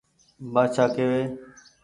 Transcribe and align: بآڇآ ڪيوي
بآڇآ 0.53 0.85
ڪيوي 0.95 1.23